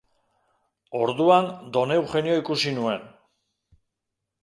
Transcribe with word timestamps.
Orduan, 1.01 1.51
don 1.79 1.95
Eugenio 1.99 2.41
ikusi 2.43 2.77
nuen. 2.83 3.09